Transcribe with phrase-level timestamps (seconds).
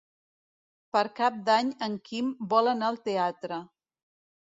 [0.97, 3.65] Per Cap d'Any en Quim vol anar al teatre.